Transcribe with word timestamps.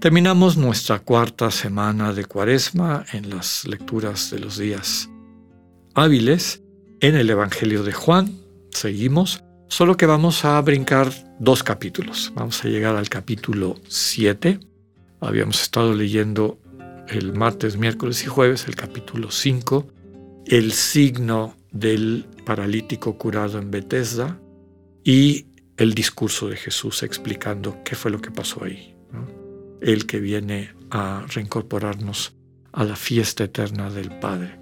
Terminamos 0.00 0.56
nuestra 0.56 1.00
cuarta 1.00 1.50
semana 1.50 2.12
de 2.12 2.24
cuaresma 2.24 3.04
en 3.12 3.30
las 3.30 3.66
lecturas 3.66 4.30
de 4.30 4.38
los 4.38 4.56
días 4.56 5.10
hábiles 5.92 6.62
en 7.00 7.16
el 7.16 7.28
Evangelio 7.28 7.82
de 7.82 7.92
Juan. 7.92 8.38
Seguimos, 8.70 9.42
solo 9.66 9.96
que 9.96 10.06
vamos 10.06 10.44
a 10.44 10.60
brincar 10.60 11.12
dos 11.40 11.64
capítulos. 11.64 12.32
Vamos 12.36 12.64
a 12.64 12.68
llegar 12.68 12.94
al 12.94 13.08
capítulo 13.08 13.74
7. 13.88 14.60
Habíamos 15.20 15.62
estado 15.62 15.92
leyendo 15.92 16.60
el 17.08 17.32
martes, 17.32 17.76
miércoles 17.76 18.22
y 18.22 18.26
jueves 18.26 18.68
el 18.68 18.76
capítulo 18.76 19.32
5, 19.32 19.84
el 20.46 20.70
signo 20.70 21.56
del 21.72 22.24
paralítico 22.46 23.18
curado 23.18 23.58
en 23.58 23.72
Bethesda 23.72 24.38
y 25.02 25.46
el 25.76 25.94
discurso 25.94 26.48
de 26.48 26.56
Jesús 26.56 27.02
explicando 27.02 27.82
qué 27.84 27.96
fue 27.96 28.12
lo 28.12 28.20
que 28.20 28.30
pasó 28.30 28.62
ahí 28.62 28.94
el 29.80 30.06
que 30.06 30.20
viene 30.20 30.74
a 30.90 31.24
reincorporarnos 31.28 32.34
a 32.72 32.84
la 32.84 32.96
fiesta 32.96 33.44
eterna 33.44 33.90
del 33.90 34.10
Padre, 34.18 34.58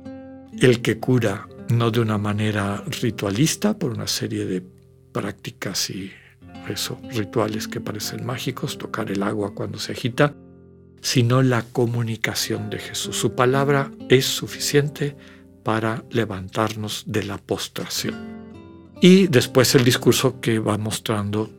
el 0.61 0.81
que 0.83 0.99
cura 0.99 1.49
no 1.69 1.91
de 1.91 2.01
una 2.01 2.19
manera 2.19 2.83
ritualista 3.03 3.79
por 3.79 3.93
una 3.93 4.07
serie 4.07 4.47
de 4.47 4.63
prácticas 5.13 5.91
y 5.91 6.13
eso, 6.69 6.99
rituales 7.11 7.69
que 7.69 7.81
parecen 7.81 8.25
mágicos, 8.25 8.79
tocar 8.79 9.11
el 9.11 9.23
agua 9.23 9.55
cuando 9.55 9.79
se 9.79 9.93
agita, 9.93 10.35
sino 11.01 11.43
la 11.43 11.63
comunicación 11.63 12.71
de 12.71 12.79
Jesús. 12.79 13.17
Su 13.17 13.35
palabra 13.35 13.93
es 14.09 14.27
suficiente 14.27 15.17
para 15.63 16.05
levantarnos 16.11 17.05
de 17.07 17.25
la 17.25 17.39
postración. 17.39 18.15
Y 19.01 19.27
después 19.27 19.75
el 19.75 19.85
discurso 19.85 20.41
que 20.41 20.59
va 20.59 20.79
mostrando 20.79 21.51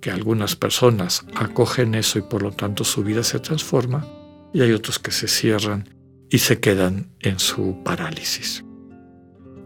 que 0.00 0.10
algunas 0.10 0.56
personas 0.56 1.24
acogen 1.34 1.94
eso 1.94 2.18
y 2.18 2.22
por 2.22 2.42
lo 2.42 2.52
tanto 2.52 2.84
su 2.84 3.02
vida 3.02 3.22
se 3.22 3.38
transforma, 3.38 4.06
y 4.52 4.62
hay 4.62 4.72
otros 4.72 4.98
que 4.98 5.12
se 5.12 5.28
cierran 5.28 5.88
y 6.28 6.38
se 6.38 6.60
quedan 6.60 7.10
en 7.20 7.38
su 7.38 7.82
parálisis. 7.84 8.64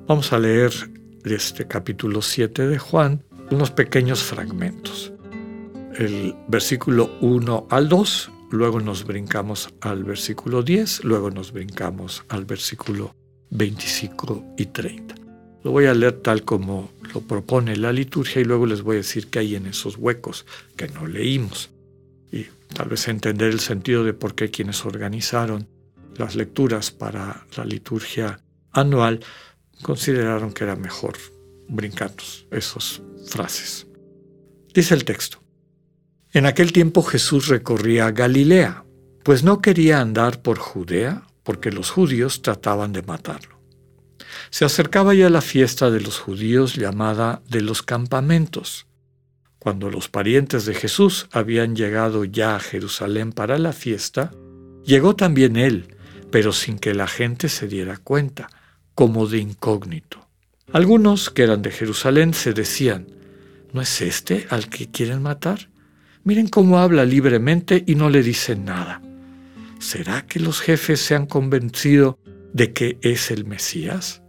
Vamos 0.07 0.33
a 0.33 0.39
leer 0.39 0.73
de 1.23 1.35
este 1.35 1.67
capítulo 1.67 2.21
7 2.21 2.69
de 2.69 2.79
Juan 2.79 3.23
unos 3.51 3.71
pequeños 3.71 4.23
fragmentos. 4.23 5.12
El 5.97 6.35
versículo 6.49 7.17
1 7.21 7.69
al 7.71 7.89
2, 7.89 8.31
luego 8.51 8.81
nos 8.81 9.05
brincamos 9.05 9.69
al 9.81 10.05
versículo 10.05 10.62
10, 10.62 11.05
luego 11.05 11.31
nos 11.31 11.53
brincamos 11.53 12.25
al 12.29 12.45
versículo 12.45 13.15
25 13.51 14.55
y 14.59 14.67
30. 14.67 15.23
Lo 15.65 15.70
voy 15.70 15.87
a 15.87 15.95
leer 15.95 16.20
tal 16.20 16.45
como 16.45 16.93
lo 17.15 17.23
propone 17.23 17.75
la 17.77 17.91
liturgia 17.91 18.43
y 18.43 18.45
luego 18.45 18.67
les 18.67 18.83
voy 18.83 18.97
a 18.97 18.98
decir 18.98 19.29
qué 19.29 19.39
hay 19.39 19.57
en 19.57 19.67
esos 19.67 19.97
huecos 19.97 20.45
que 20.77 20.89
no 20.89 21.06
leímos. 21.06 21.71
Y 22.31 22.47
tal 22.75 22.91
vez 22.91 23.09
entender 23.09 23.51
el 23.51 23.61
sentido 23.61 24.05
de 24.05 24.12
por 24.12 24.34
qué 24.34 24.51
quienes 24.51 24.84
organizaron 24.84 25.67
las 26.17 26.37
lecturas 26.37 26.91
para 26.91 27.47
la 27.56 27.65
liturgia 27.65 28.41
anual 28.73 29.21
consideraron 29.83 30.53
que 30.53 30.65
era 30.65 30.77
mejor 30.77 31.15
brincarnos 31.69 32.47
esas 32.51 33.01
frases. 33.27 33.87
Dice 34.75 34.94
el 34.94 35.05
texto. 35.05 35.43
En 36.33 36.44
aquel 36.44 36.72
tiempo 36.72 37.03
Jesús 37.03 37.49
recorría 37.49 38.11
Galilea, 38.11 38.84
pues 39.22 39.44
no 39.44 39.62
quería 39.62 40.00
andar 40.00 40.43
por 40.43 40.59
Judea 40.59 41.22
porque 41.43 41.71
los 41.71 41.91
judíos 41.91 42.43
trataban 42.43 42.93
de 42.93 43.03
matarlo. 43.03 43.53
Se 44.50 44.65
acercaba 44.65 45.15
ya 45.15 45.31
la 45.31 45.41
fiesta 45.41 45.91
de 45.91 46.00
los 46.00 46.19
judíos 46.19 46.75
llamada 46.75 47.43
de 47.49 47.61
los 47.61 47.83
campamentos. 47.83 48.87
Cuando 49.59 49.91
los 49.91 50.09
parientes 50.09 50.67
de 50.67 50.75
Jesús 50.75 51.27
habían 51.33 51.75
llegado 51.75 52.25
ya 52.25 52.56
a 52.56 52.61
Jerusalén 52.61 53.33
para 53.33 53.59
la 53.59 53.73
fiesta, 53.73 54.31
llegó 54.84 55.17
también 55.17 55.56
él, 55.56 55.97
pero 56.31 56.53
sin 56.53 56.78
que 56.78 56.94
la 56.94 57.06
gente 57.06 57.49
se 57.49 57.67
diera 57.67 57.97
cuenta, 57.97 58.50
como 58.94 59.27
de 59.27 59.39
incógnito. 59.39 60.27
Algunos 60.73 61.31
que 61.31 61.44
eran 61.44 61.62
de 61.62 61.71
Jerusalén 61.71 62.34
se 62.34 62.53
decían, 62.53 63.06
¿no 63.73 63.81
es 63.81 64.00
este 64.00 64.47
al 64.50 64.69
que 64.69 64.91
quieren 64.91 65.23
matar? 65.23 65.69
Miren 66.25 66.49
cómo 66.49 66.78
habla 66.78 67.05
libremente 67.05 67.84
y 67.87 67.94
no 67.94 68.11
le 68.11 68.23
dicen 68.23 68.65
nada. 68.65 69.03
¿Será 69.78 70.27
que 70.27 70.41
los 70.41 70.61
jefes 70.61 71.00
se 71.00 71.15
han 71.15 71.27
convencido 71.27 72.19
de 72.53 72.73
que 72.73 72.99
es 73.03 73.31
el 73.31 73.44
Mesías? 73.44 74.24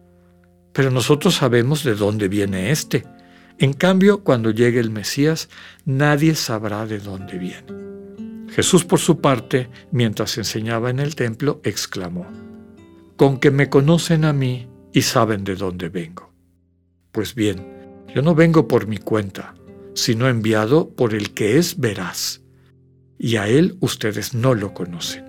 Pero 0.75 0.91
nosotros 0.91 1.35
sabemos 1.35 1.85
de 1.85 1.95
dónde 1.95 2.27
viene 2.27 2.69
éste. 2.69 3.05
En 3.57 3.71
cambio, 3.71 4.25
cuando 4.25 4.51
llegue 4.51 4.81
el 4.81 4.91
Mesías, 4.91 5.47
nadie 5.85 6.35
sabrá 6.35 6.85
de 6.85 6.99
dónde 6.99 7.37
viene. 7.37 8.51
Jesús, 8.51 8.83
por 8.83 8.99
su 8.99 9.21
parte, 9.21 9.69
mientras 9.91 10.37
enseñaba 10.37 10.89
en 10.89 10.99
el 10.99 11.15
templo, 11.15 11.61
exclamó, 11.63 12.27
Con 13.15 13.39
que 13.39 13.51
me 13.51 13.69
conocen 13.69 14.25
a 14.25 14.33
mí 14.33 14.67
y 14.91 15.03
saben 15.03 15.45
de 15.45 15.55
dónde 15.55 15.87
vengo. 15.87 16.33
Pues 17.13 17.35
bien, 17.35 17.65
yo 18.13 18.21
no 18.21 18.35
vengo 18.35 18.67
por 18.67 18.85
mi 18.85 18.97
cuenta, 18.97 19.55
sino 19.93 20.27
enviado 20.27 20.89
por 20.89 21.13
el 21.13 21.33
que 21.33 21.57
es 21.57 21.79
veraz. 21.79 22.41
Y 23.17 23.37
a 23.37 23.47
él 23.47 23.77
ustedes 23.79 24.33
no 24.33 24.53
lo 24.53 24.73
conocen. 24.73 25.23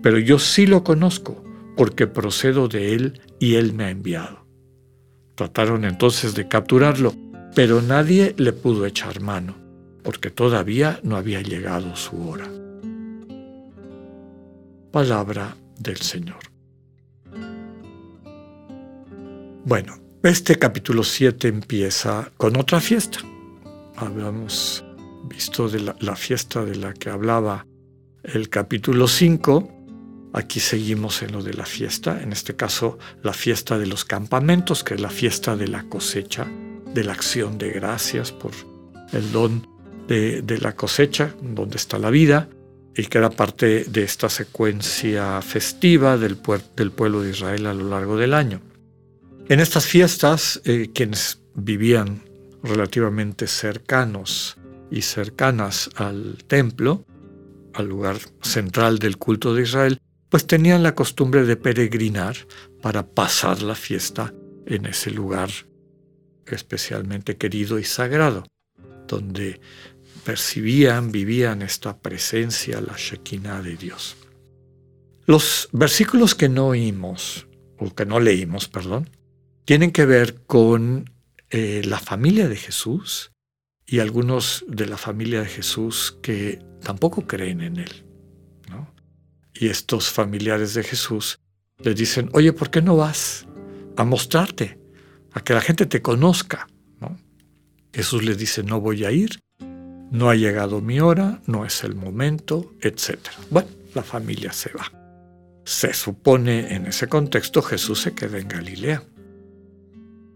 Pero 0.00 0.20
yo 0.20 0.38
sí 0.38 0.64
lo 0.64 0.84
conozco, 0.84 1.42
porque 1.76 2.06
procedo 2.06 2.68
de 2.68 2.94
él 2.94 3.20
y 3.40 3.56
él 3.56 3.72
me 3.72 3.86
ha 3.86 3.90
enviado. 3.90 4.41
Trataron 5.34 5.84
entonces 5.84 6.34
de 6.34 6.46
capturarlo, 6.48 7.14
pero 7.54 7.80
nadie 7.80 8.34
le 8.36 8.52
pudo 8.52 8.86
echar 8.86 9.20
mano, 9.20 9.56
porque 10.02 10.30
todavía 10.30 11.00
no 11.02 11.16
había 11.16 11.40
llegado 11.40 11.96
su 11.96 12.28
hora. 12.28 12.48
Palabra 14.90 15.56
del 15.78 15.96
Señor. 15.96 16.38
Bueno, 19.64 19.94
este 20.22 20.56
capítulo 20.56 21.02
7 21.02 21.48
empieza 21.48 22.30
con 22.36 22.56
otra 22.56 22.80
fiesta. 22.80 23.20
Habíamos 23.96 24.84
visto 25.24 25.68
de 25.68 25.80
la, 25.80 25.96
la, 26.00 26.16
fiesta 26.16 26.64
de 26.64 26.76
la 26.76 26.92
que 26.92 27.08
hablaba 27.10 27.66
el 28.24 28.48
capítulo 28.48 29.08
5, 29.08 29.81
Aquí 30.34 30.60
seguimos 30.60 31.22
en 31.22 31.32
lo 31.32 31.42
de 31.42 31.52
la 31.52 31.66
fiesta, 31.66 32.22
en 32.22 32.32
este 32.32 32.56
caso 32.56 32.98
la 33.22 33.34
fiesta 33.34 33.78
de 33.78 33.86
los 33.86 34.04
campamentos, 34.04 34.82
que 34.82 34.94
es 34.94 35.00
la 35.00 35.10
fiesta 35.10 35.56
de 35.56 35.68
la 35.68 35.84
cosecha, 35.84 36.46
de 36.94 37.04
la 37.04 37.12
acción 37.12 37.58
de 37.58 37.70
gracias 37.70 38.32
por 38.32 38.52
el 39.12 39.30
don 39.30 39.66
de, 40.08 40.58
la 40.60 40.74
cosecha, 40.74 41.34
donde 41.42 41.76
está 41.76 41.98
la 41.98 42.10
vida, 42.10 42.48
y 42.94 43.04
que 43.06 43.18
era 43.18 43.30
parte 43.30 43.84
de 43.84 44.02
esta 44.02 44.28
secuencia 44.28 45.40
festiva 45.40 46.18
del, 46.18 46.36
pueblo 46.36 47.22
de 47.22 47.30
Israel 47.30 47.66
a 47.66 47.74
lo 47.74 47.88
largo 47.88 48.16
del 48.16 48.34
año. 48.34 48.60
En 49.48 49.60
estas 49.60 49.86
fiestas, 49.86 50.60
eh, 50.64 50.90
quienes 50.94 51.40
vivían 51.54 52.22
relativamente 52.62 53.46
cercanos 53.46 54.56
y 54.90 55.02
cercanas 55.02 55.90
al 55.96 56.38
templo, 56.46 57.04
al 57.74 57.86
lugar 57.86 58.18
central 58.42 58.98
del 58.98 59.16
culto 59.16 59.54
de 59.54 59.62
Israel, 59.62 60.01
pues 60.32 60.46
tenían 60.46 60.82
la 60.82 60.94
costumbre 60.94 61.44
de 61.44 61.58
peregrinar 61.58 62.34
para 62.80 63.06
pasar 63.06 63.60
la 63.60 63.74
fiesta 63.74 64.32
en 64.64 64.86
ese 64.86 65.10
lugar 65.10 65.50
especialmente 66.46 67.36
querido 67.36 67.78
y 67.78 67.84
sagrado, 67.84 68.46
donde 69.06 69.60
percibían, 70.24 71.12
vivían 71.12 71.60
esta 71.60 71.98
presencia, 71.98 72.80
la 72.80 72.94
Shekinah 72.96 73.60
de 73.60 73.76
Dios. 73.76 74.16
Los 75.26 75.68
versículos 75.70 76.34
que 76.34 76.48
no 76.48 76.68
oímos, 76.68 77.46
o 77.78 77.94
que 77.94 78.06
no 78.06 78.18
leímos, 78.18 78.68
perdón, 78.68 79.10
tienen 79.66 79.90
que 79.90 80.06
ver 80.06 80.46
con 80.46 81.10
eh, 81.50 81.82
la 81.84 82.00
familia 82.00 82.48
de 82.48 82.56
Jesús 82.56 83.32
y 83.84 83.98
algunos 83.98 84.64
de 84.66 84.86
la 84.86 84.96
familia 84.96 85.42
de 85.42 85.48
Jesús 85.48 86.16
que 86.22 86.58
tampoco 86.82 87.26
creen 87.26 87.60
en 87.60 87.76
Él. 87.76 88.06
Y 89.62 89.68
estos 89.68 90.10
familiares 90.10 90.74
de 90.74 90.82
Jesús 90.82 91.38
le 91.78 91.94
dicen, 91.94 92.30
oye, 92.32 92.52
¿por 92.52 92.68
qué 92.68 92.82
no 92.82 92.96
vas 92.96 93.46
a 93.96 94.02
mostrarte, 94.02 94.80
a 95.30 95.40
que 95.40 95.54
la 95.54 95.60
gente 95.60 95.86
te 95.86 96.02
conozca? 96.02 96.66
Jesús 97.92 98.24
les 98.24 98.38
dice, 98.38 98.64
no 98.64 98.80
voy 98.80 99.04
a 99.04 99.12
ir, 99.12 99.38
no 100.10 100.30
ha 100.30 100.34
llegado 100.34 100.80
mi 100.80 100.98
hora, 100.98 101.40
no 101.46 101.64
es 101.64 101.84
el 101.84 101.94
momento, 101.94 102.72
etc. 102.80 103.18
Bueno, 103.50 103.68
la 103.94 104.02
familia 104.02 104.52
se 104.52 104.72
va. 104.72 104.90
Se 105.64 105.94
supone 105.94 106.74
en 106.74 106.86
ese 106.86 107.06
contexto 107.06 107.62
Jesús 107.62 108.00
se 108.00 108.16
queda 108.16 108.40
en 108.40 108.48
Galilea. 108.48 109.04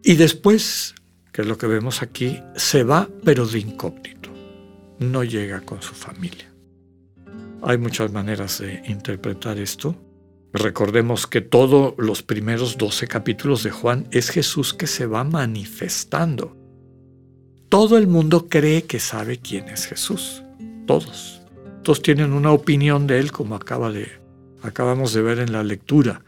Y 0.05 0.15
después, 0.15 0.95
que 1.33 1.43
es 1.43 1.49
lo 1.49 1.59
que 1.59 1.67
vemos 1.67 2.01
aquí, 2.01 2.41
se 2.55 2.85
va 2.85 3.09
pero 3.25 3.45
de 3.45 3.59
incógnito. 3.59 4.31
No 5.01 5.25
llega 5.25 5.63
con 5.63 5.83
su 5.83 5.95
familia. 5.95 6.56
Hay 7.63 7.79
muchas 7.79 8.13
maneras 8.13 8.61
de 8.61 8.83
interpretar 8.87 9.59
esto. 9.59 9.97
Recordemos 10.53 11.27
que 11.27 11.41
todos 11.41 11.95
los 11.99 12.23
primeros 12.23 12.79
12 12.79 13.09
capítulos 13.09 13.63
de 13.63 13.71
Juan 13.71 14.07
es 14.11 14.31
Jesús 14.31 14.73
que 14.73 14.87
se 14.87 15.07
va 15.07 15.25
manifestando. 15.25 16.57
Todo 17.69 17.99
el 17.99 18.07
mundo 18.07 18.49
cree 18.49 18.85
que 18.85 19.01
sabe 19.01 19.39
quién 19.39 19.69
es 19.69 19.87
Jesús. 19.87 20.43
Todos. 20.87 21.43
Todos 21.83 22.01
tienen 22.01 22.33
una 22.33 22.53
opinión 22.53 23.07
de 23.07 23.19
él 23.19 23.33
como 23.33 23.55
acaba 23.55 23.91
de, 23.91 24.09
acabamos 24.63 25.13
de 25.13 25.23
ver 25.23 25.41
en 25.41 25.53
la 25.53 25.63
lectura. 25.63 26.23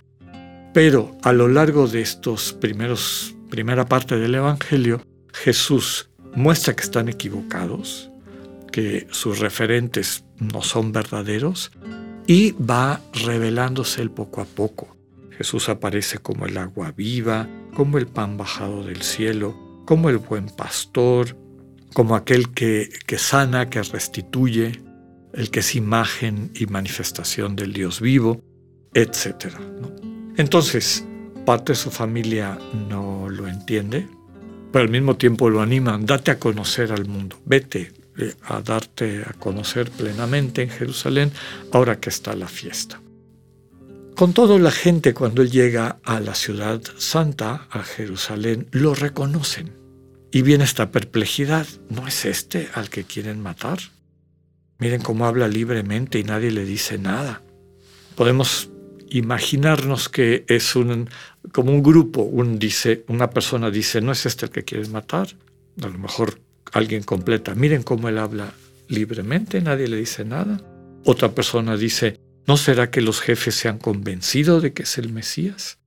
Pero 0.75 1.17
a 1.23 1.33
lo 1.33 1.49
largo 1.49 1.87
de 1.87 2.01
estos 2.01 2.53
primeros 2.53 3.35
primera 3.49 3.87
parte 3.87 4.19
del 4.19 4.35
Evangelio, 4.35 5.03
Jesús 5.33 6.11
muestra 6.35 6.77
que 6.77 6.83
están 6.83 7.09
equivocados, 7.09 8.11
que 8.71 9.07
sus 9.11 9.39
referentes 9.39 10.25
no 10.39 10.63
son 10.63 10.93
verdaderos 10.93 11.71
y 12.27 12.53
va 12.53 13.01
revelándose 13.25 14.03
el 14.03 14.11
poco 14.11 14.41
a 14.41 14.45
poco. 14.45 14.97
Jesús 15.31 15.69
aparece 15.69 16.19
como 16.19 16.47
el 16.47 16.59
agua 16.59 16.93
viva, 16.93 17.49
como 17.75 17.99
el 17.99 18.07
pan 18.07 18.37
bajado 18.37 18.85
del 18.85 19.03
cielo, 19.03 19.57
como 19.87 20.11
el 20.11 20.19
buen 20.19 20.47
pastor, 20.47 21.37
como 21.95 22.17
aquel 22.17 22.53
que, 22.53 22.89
que 23.07 23.19
sana, 23.19 23.71
que 23.71 23.83
restituye, 23.83 24.83
el 25.33 25.51
que 25.51 25.61
es 25.61 25.75
imagen 25.75 26.51
y 26.55 26.67
manifestación 26.67 27.57
del 27.57 27.73
Dios 27.73 28.01
vivo, 28.01 28.43
etc. 28.95 29.55
Entonces, 30.37 31.07
parte 31.47 31.73
de 31.73 31.77
su 31.77 31.91
familia 31.91 32.59
no 32.89 33.29
lo 33.29 33.49
entiende, 33.49 34.07
pero 34.73 34.85
al 34.85 34.91
mismo 34.91 35.17
tiempo 35.17 35.49
lo 35.49 35.63
animan, 35.63 36.05
date 36.05 36.31
a 36.31 36.39
conocer 36.39 36.93
al 36.93 37.07
mundo, 37.07 37.41
vete, 37.47 37.93
eh, 38.19 38.35
a 38.43 38.61
darte 38.61 39.23
a 39.23 39.33
conocer 39.35 39.91
plenamente 39.91 40.63
en 40.63 40.71
Jerusalén 40.71 41.33
ahora 41.73 42.01
que 42.01 42.11
está 42.11 42.35
la 42.35 42.49
fiesta. 42.49 43.01
Con 44.17 44.33
todo, 44.33 44.59
la 44.59 44.73
gente 44.73 45.15
cuando 45.15 45.43
él 45.43 45.51
llega 45.53 46.01
a 46.03 46.19
la 46.19 46.35
ciudad 46.35 46.83
santa, 46.97 47.69
a 47.71 47.85
Jerusalén, 47.85 48.67
lo 48.73 48.95
reconocen. 48.95 49.73
Y 50.33 50.43
viene 50.43 50.65
esta 50.65 50.91
perplejidad, 50.91 51.69
¿no 51.89 52.09
es 52.09 52.25
este 52.25 52.69
al 52.75 52.91
que 52.91 53.05
quieren 53.05 53.41
matar? 53.41 53.79
Miren 54.79 55.03
cómo 55.03 55.25
habla 55.25 55.47
libremente 55.47 56.19
y 56.19 56.25
nadie 56.25 56.51
le 56.51 56.65
dice 56.65 56.99
nada. 56.99 57.43
Podemos 58.17 58.71
imaginarnos 59.11 60.09
que 60.09 60.45
es 60.49 60.75
un, 60.75 61.09
como 61.53 61.71
un 61.71 61.85
grupo, 61.85 62.23
un 62.23 62.59
dice, 62.59 63.05
una 63.07 63.31
persona 63.31 63.71
dice, 63.71 64.01
¿no 64.01 64.11
es 64.11 64.27
este 64.27 64.47
el 64.47 64.51
que 64.51 64.65
quieren 64.65 64.91
matar? 64.91 65.29
A 65.81 65.87
lo 65.87 65.99
mejor 65.99 66.41
Alguien 66.73 67.03
completa, 67.03 67.55
miren 67.55 67.83
cómo 67.83 68.09
él 68.09 68.19
habla 68.19 68.53
libremente, 68.89 69.61
nadie 69.61 69.89
le 69.89 69.97
dice 69.97 70.25
nada. 70.25 70.61
Otra 71.05 71.35
persona 71.35 71.77
dice, 71.77 72.21
¿no 72.47 72.57
será 72.57 72.91
que 72.91 73.01
los 73.01 73.21
jefes 73.21 73.55
se 73.55 73.69
han 73.69 73.79
convencido 73.79 74.61
de 74.61 74.73
que 74.73 74.83
es 74.83 74.99
el 74.99 75.13
Mesías? 75.13 75.79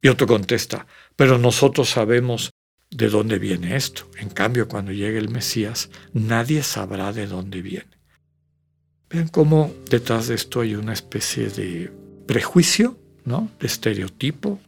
Y 0.00 0.08
otro 0.08 0.26
contesta, 0.26 0.86
pero 1.16 1.38
nosotros 1.38 1.90
sabemos 1.90 2.50
de 2.90 3.08
dónde 3.08 3.38
viene 3.38 3.76
esto. 3.76 4.08
En 4.18 4.30
cambio, 4.30 4.68
cuando 4.68 4.92
llegue 4.92 5.18
el 5.18 5.28
Mesías, 5.28 5.90
nadie 6.12 6.62
sabrá 6.62 7.12
de 7.12 7.26
dónde 7.26 7.62
viene. 7.62 7.98
Vean 9.10 9.28
cómo 9.28 9.72
detrás 9.90 10.28
de 10.28 10.34
esto 10.34 10.60
hay 10.60 10.74
una 10.74 10.92
especie 10.92 11.48
de 11.48 11.90
prejuicio, 12.26 12.98
¿no? 13.24 13.50
De 13.58 13.66
estereotipo. 13.66 14.60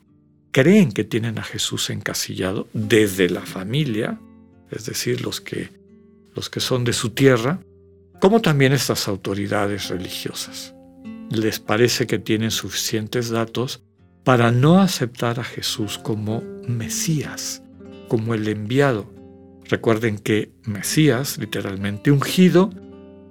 Creen 0.50 0.92
que 0.92 1.04
tienen 1.04 1.38
a 1.38 1.44
Jesús 1.44 1.90
encasillado 1.90 2.66
desde 2.72 3.28
la 3.28 3.42
familia, 3.42 4.18
es 4.70 4.86
decir, 4.86 5.22
los 5.22 5.40
que, 5.40 5.70
los 6.34 6.50
que 6.50 6.60
son 6.60 6.84
de 6.84 6.92
su 6.92 7.10
tierra, 7.10 7.60
como 8.20 8.40
también 8.40 8.72
estas 8.72 9.08
autoridades 9.08 9.88
religiosas. 9.88 10.74
Les 11.30 11.58
parece 11.58 12.06
que 12.06 12.18
tienen 12.18 12.50
suficientes 12.50 13.30
datos 13.30 13.82
para 14.24 14.50
no 14.50 14.80
aceptar 14.80 15.40
a 15.40 15.44
Jesús 15.44 15.98
como 15.98 16.42
Mesías, 16.68 17.62
como 18.08 18.34
el 18.34 18.46
enviado. 18.48 19.10
Recuerden 19.64 20.18
que 20.18 20.52
Mesías, 20.64 21.38
literalmente 21.38 22.10
ungido, 22.10 22.70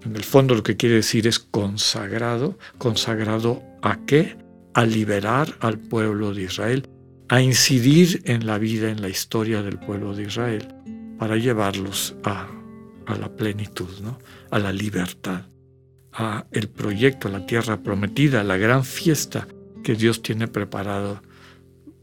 en 0.04 0.16
el 0.16 0.24
fondo 0.24 0.56
lo 0.56 0.64
que 0.64 0.78
quiere 0.78 0.96
decir 0.96 1.28
es 1.28 1.40
consagrado. 1.40 2.58
¿Consagrado 2.78 3.62
a 3.82 4.00
qué? 4.06 4.38
A 4.74 4.86
liberar 4.86 5.56
al 5.60 5.78
pueblo 5.78 6.34
de 6.34 6.44
Israel, 6.44 6.88
a 7.28 7.42
incidir 7.42 8.22
en 8.26 8.48
la 8.48 8.58
vida, 8.58 8.90
en 8.90 9.02
la 9.02 9.10
historia 9.10 9.62
del 9.62 9.78
pueblo 9.78 10.16
de 10.16 10.24
Israel 10.24 10.79
para 11.20 11.36
llevarlos 11.36 12.16
a, 12.24 12.48
la 13.20 13.36
plenitud, 13.36 13.90
¿no? 14.02 14.20
a 14.52 14.60
la 14.60 14.72
libertad, 14.72 15.42
a 16.14 16.46
el 16.52 16.70
proyecto, 16.70 17.28
a 17.28 17.32
la 17.32 17.46
tierra 17.46 17.78
prometida, 17.78 18.42
a 18.42 18.44
la 18.44 18.58
gran 18.58 18.84
fiesta 18.84 19.48
que 19.84 19.96
Dios 19.96 20.22
tiene 20.22 20.48
preparado 20.48 21.22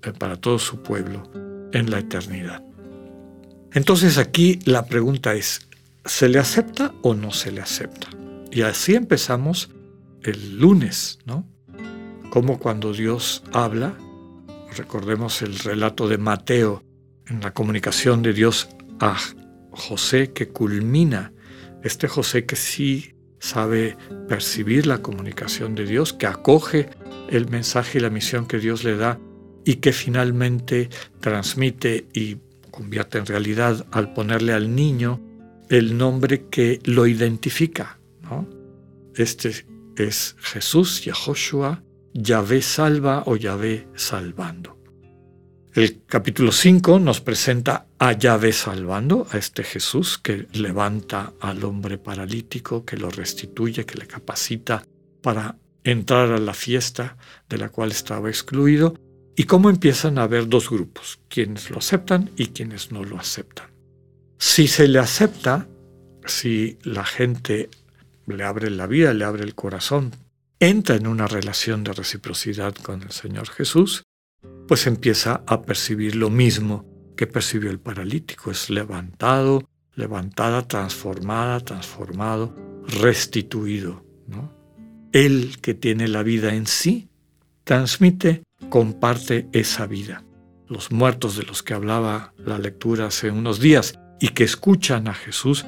eh, 0.02 0.12
para 0.12 0.36
todo 0.36 0.58
su 0.58 0.82
pueblo 0.82 1.30
en 1.72 1.90
la 1.90 2.00
eternidad. 2.00 2.62
Entonces 3.72 4.18
aquí 4.18 4.58
la 4.64 4.86
pregunta 4.86 5.34
es, 5.34 5.68
¿se 6.04 6.28
le 6.28 6.38
acepta 6.38 6.92
o 7.02 7.14
no 7.14 7.32
se 7.32 7.52
le 7.52 7.60
acepta? 7.60 8.08
Y 8.50 8.62
así 8.62 8.94
empezamos 8.94 9.70
el 10.22 10.58
lunes, 10.58 11.18
¿no? 11.24 11.46
Como 12.30 12.58
cuando 12.58 12.92
Dios 12.92 13.44
habla, 13.52 13.94
recordemos 14.76 15.40
el 15.42 15.58
relato 15.58 16.08
de 16.08 16.18
Mateo 16.18 16.82
en 17.28 17.40
la 17.40 17.54
comunicación 17.54 18.22
de 18.22 18.32
Dios 18.32 18.68
a 19.00 19.16
José 19.70 20.32
que 20.32 20.48
culmina, 20.48 21.32
este 21.82 22.08
José 22.08 22.46
que 22.46 22.56
sí 22.56 23.14
sabe 23.38 23.96
percibir 24.28 24.87
la 24.87 25.02
comunicación 25.02 25.75
de 25.75 25.84
Dios, 25.84 26.12
que 26.12 26.26
acoge 26.26 26.88
el 27.28 27.48
mensaje 27.48 27.98
y 27.98 28.00
la 28.00 28.10
misión 28.10 28.46
que 28.46 28.58
Dios 28.58 28.84
le 28.84 28.96
da 28.96 29.19
y 29.64 29.76
que 29.76 29.93
finalmente 29.93 30.88
transmite 31.20 32.06
y 32.12 32.38
convierte 32.70 33.19
en 33.19 33.26
realidad 33.26 33.87
al 33.90 34.12
ponerle 34.12 34.52
al 34.52 34.75
niño 34.75 35.20
el 35.69 35.96
nombre 35.96 36.46
que 36.49 36.81
lo 36.84 37.06
identifica. 37.06 37.99
Este 39.14 39.66
es 39.96 40.37
Jesús, 40.40 41.04
Yahoshua, 41.04 41.82
Yahvé 42.12 42.62
salva 42.62 43.25
o 43.26 43.37
Yahvé 43.37 43.88
salvando. 43.94 44.78
El 45.75 46.04
capítulo 46.06 46.52
5 46.52 46.99
nos 47.00 47.20
presenta 47.20 47.86
a 47.98 48.12
Yahvé 48.12 48.52
salvando, 48.52 49.26
a 49.30 49.38
este 49.38 49.64
Jesús 49.64 50.18
que 50.18 50.46
levanta 50.52 51.32
al 51.40 51.64
hombre 51.64 51.98
paralítico, 51.98 52.84
que 52.84 52.96
lo 52.96 53.10
restituye, 53.10 53.86
que 53.86 53.98
le 53.98 54.06
capacita 54.06 54.84
para 55.22 55.56
entrar 55.82 56.32
a 56.32 56.38
la 56.38 56.52
fiesta 56.52 57.16
de 57.48 57.58
la 57.58 57.68
cual 57.70 57.92
estaba 57.92 58.28
excluido, 58.28 58.94
y 59.34 59.44
cómo 59.44 59.70
empiezan 59.70 60.18
a 60.18 60.24
haber 60.24 60.48
dos 60.48 60.70
grupos, 60.70 61.20
quienes 61.28 61.70
lo 61.70 61.78
aceptan 61.78 62.30
y 62.36 62.48
quienes 62.48 62.90
no 62.90 63.04
lo 63.04 63.18
aceptan. 63.18 63.70
Si 64.38 64.66
se 64.66 64.88
le 64.88 64.98
acepta, 64.98 65.68
si 66.24 66.78
la 66.82 67.04
gente 67.04 67.68
le 68.26 68.44
abre 68.44 68.70
la 68.70 68.86
vida, 68.86 69.14
le 69.14 69.24
abre 69.24 69.44
el 69.44 69.54
corazón, 69.54 70.12
entra 70.58 70.96
en 70.96 71.06
una 71.06 71.26
relación 71.26 71.84
de 71.84 71.92
reciprocidad 71.92 72.74
con 72.74 73.02
el 73.02 73.10
Señor 73.10 73.48
Jesús, 73.48 74.04
pues 74.66 74.86
empieza 74.86 75.42
a 75.46 75.62
percibir 75.62 76.16
lo 76.16 76.30
mismo 76.30 76.95
que 77.16 77.26
percibió 77.26 77.70
el 77.70 77.80
paralítico. 77.80 78.50
Es 78.50 78.70
levantado, 78.70 79.68
levantada, 79.94 80.68
transformada, 80.68 81.61
transformado, 81.61 82.54
restituido. 82.87 84.04
¿no? 84.26 84.52
Él 85.12 85.56
que 85.61 85.75
tiene 85.75 86.08
la 86.08 86.23
vida 86.23 86.54
en 86.54 86.66
sí, 86.66 87.08
transmite, 87.64 88.42
comparte 88.68 89.49
esa 89.52 89.87
vida. 89.87 90.25
Los 90.68 90.92
muertos 90.92 91.37
de 91.37 91.44
los 91.44 91.62
que 91.62 91.75
hablaba 91.75 92.35
la 92.38 92.58
lectura 92.58 93.06
hace 93.06 93.30
unos 93.30 93.61
días 93.61 93.99
y 94.20 94.28
que 94.28 94.44
escuchan 94.44 95.08
a 95.08 95.14
Jesús, 95.14 95.64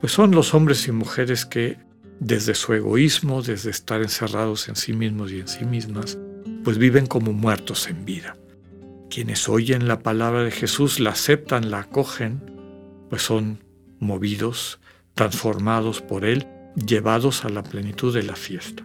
pues 0.00 0.12
son 0.12 0.32
los 0.32 0.54
hombres 0.54 0.86
y 0.88 0.92
mujeres 0.92 1.46
que 1.46 1.78
desde 2.20 2.54
su 2.54 2.72
egoísmo, 2.72 3.42
desde 3.42 3.70
estar 3.70 4.02
encerrados 4.02 4.68
en 4.68 4.76
sí 4.76 4.92
mismos 4.92 5.32
y 5.32 5.40
en 5.40 5.48
sí 5.48 5.64
mismas, 5.64 6.18
pues 6.62 6.78
viven 6.78 7.06
como 7.06 7.32
muertos 7.32 7.88
en 7.88 8.04
vida. 8.04 8.36
Quienes 9.12 9.46
oyen 9.50 9.88
la 9.88 9.98
palabra 9.98 10.42
de 10.42 10.50
Jesús, 10.50 10.98
la 10.98 11.10
aceptan, 11.10 11.70
la 11.70 11.80
acogen, 11.80 12.40
pues 13.10 13.20
son 13.20 13.62
movidos, 14.00 14.80
transformados 15.12 16.00
por 16.00 16.24
Él, 16.24 16.46
llevados 16.76 17.44
a 17.44 17.50
la 17.50 17.62
plenitud 17.62 18.14
de 18.14 18.22
la 18.22 18.36
fiesta. 18.36 18.82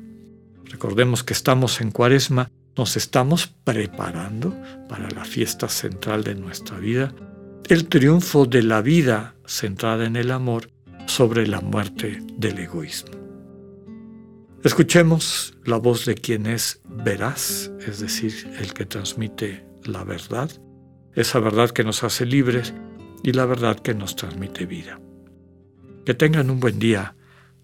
Recordemos 0.65 1.24
que 1.24 1.31
estamos 1.31 1.79
en 1.79 1.91
cuaresma, 1.91 2.51
nos 2.75 2.98
estamos 2.98 3.48
preparando 3.63 4.53
para 4.89 5.10
la 5.12 5.24
fiesta 5.24 5.69
central 5.69 6.25
de 6.25 6.36
nuestra 6.36 6.77
vida, 6.77 7.13
el 7.69 7.88
triunfo 7.88 8.46
de 8.46 8.63
la 8.63 8.81
vida 8.81 9.34
centrada 9.46 10.05
en 10.05 10.17
el 10.17 10.31
amor 10.31 10.72
sobre 11.05 11.48
la 11.48 11.62
muerte 11.62 12.22
del 12.34 12.60
egoísmo. 12.60 13.12
Escuchemos 14.62 15.53
la 15.63 15.77
voz 15.77 16.05
de 16.05 16.15
quien 16.15 16.48
es 16.48 16.81
veraz, 16.84 17.72
es 17.88 18.01
decir, 18.01 18.34
el 18.60 18.74
que 18.74 18.86
transmite 18.86 19.66
la 19.88 20.03
verdad, 20.03 20.50
esa 21.13 21.39
verdad 21.39 21.70
que 21.72 21.84
nos 21.84 22.03
hace 22.03 22.25
libres 22.25 22.74
y 23.24 23.32
la 23.32 23.46
verdad 23.46 23.79
que 23.79 23.94
nos 23.94 24.15
transmite 24.15 24.65
vida. 24.65 25.00
Que 26.06 26.13
tengan 26.13 26.50
un 26.50 26.60
buen 26.60 26.79
día, 26.79 27.15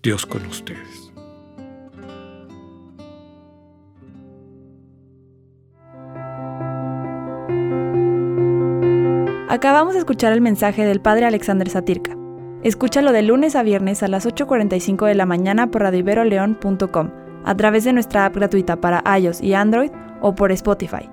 Dios 0.01 0.25
con 0.25 0.45
ustedes. 0.45 1.13
Acabamos 9.53 9.93
de 9.93 9.99
escuchar 9.99 10.33
el 10.33 10.41
mensaje 10.41 10.83
del 10.83 10.99
Padre 10.99 11.27
Alexander 11.27 11.69
Satirka. 11.69 12.17
Escúchalo 12.63 13.11
de 13.11 13.21
lunes 13.21 13.55
a 13.55 13.61
viernes 13.61 14.01
a 14.01 14.07
las 14.07 14.25
8.45 14.25 15.05
de 15.05 15.13
la 15.13 15.27
mañana 15.27 15.69
por 15.69 15.83
radioiberoleón.com, 15.83 17.11
a 17.45 17.55
través 17.55 17.83
de 17.83 17.93
nuestra 17.93 18.25
app 18.25 18.35
gratuita 18.35 18.77
para 18.77 19.03
iOS 19.17 19.41
y 19.41 19.53
Android 19.53 19.91
o 20.21 20.33
por 20.33 20.51
Spotify. 20.51 21.12